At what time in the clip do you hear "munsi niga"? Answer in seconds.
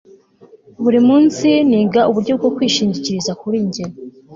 1.07-2.01